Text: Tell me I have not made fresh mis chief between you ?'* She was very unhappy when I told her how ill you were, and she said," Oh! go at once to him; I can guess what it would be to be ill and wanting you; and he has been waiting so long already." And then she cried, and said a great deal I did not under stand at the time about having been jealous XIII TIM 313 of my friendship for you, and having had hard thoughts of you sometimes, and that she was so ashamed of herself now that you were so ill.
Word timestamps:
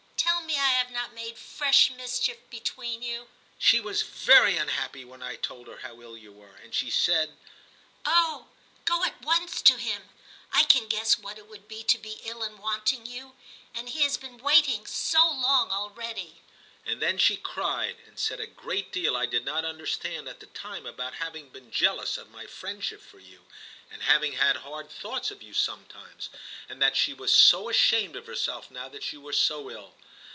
Tell 0.17 0.43
me 0.43 0.57
I 0.57 0.83
have 0.83 0.91
not 0.91 1.13
made 1.13 1.37
fresh 1.37 1.89
mis 1.91 2.19
chief 2.19 2.37
between 2.49 3.01
you 3.01 3.29
?'* 3.49 3.57
She 3.67 3.79
was 3.79 4.01
very 4.01 4.57
unhappy 4.57 5.05
when 5.05 5.23
I 5.23 5.35
told 5.37 5.67
her 5.67 5.77
how 5.77 6.01
ill 6.01 6.17
you 6.17 6.31
were, 6.33 6.55
and 6.57 6.75
she 6.75 6.89
said," 6.89 7.37
Oh! 8.05 8.49
go 8.83 9.03
at 9.05 9.21
once 9.21 9.61
to 9.61 9.77
him; 9.77 10.09
I 10.51 10.63
can 10.63 10.87
guess 10.87 11.17
what 11.17 11.37
it 11.37 11.47
would 11.47 11.67
be 11.69 11.83
to 11.85 11.97
be 11.97 12.19
ill 12.23 12.43
and 12.43 12.59
wanting 12.59 13.05
you; 13.05 13.35
and 13.73 13.89
he 13.89 14.01
has 14.01 14.17
been 14.17 14.39
waiting 14.39 14.85
so 14.85 15.25
long 15.29 15.71
already." 15.71 16.41
And 16.85 17.01
then 17.01 17.17
she 17.17 17.37
cried, 17.37 17.97
and 18.05 18.19
said 18.19 18.39
a 18.41 18.47
great 18.47 18.91
deal 18.91 19.15
I 19.15 19.25
did 19.27 19.45
not 19.45 19.63
under 19.63 19.85
stand 19.87 20.27
at 20.27 20.39
the 20.41 20.47
time 20.47 20.85
about 20.85 21.15
having 21.15 21.47
been 21.49 21.71
jealous 21.71 22.15
XIII 22.15 22.23
TIM 22.25 22.31
313 22.33 22.35
of 22.35 22.35
my 22.35 22.47
friendship 22.51 23.01
for 23.01 23.19
you, 23.19 23.45
and 23.89 24.03
having 24.03 24.33
had 24.33 24.57
hard 24.57 24.89
thoughts 24.91 25.31
of 25.31 25.41
you 25.41 25.53
sometimes, 25.53 26.29
and 26.67 26.81
that 26.81 26.97
she 26.97 27.13
was 27.13 27.33
so 27.33 27.69
ashamed 27.69 28.15
of 28.17 28.27
herself 28.27 28.69
now 28.69 28.89
that 28.89 29.13
you 29.13 29.21
were 29.21 29.33
so 29.33 29.69
ill. 29.71 29.95